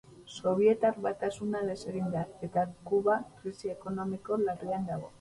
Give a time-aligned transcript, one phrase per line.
[0.37, 5.09] Sobietar Batasuna desegin da, eta Kuba krisi ekonomiko larrian dago.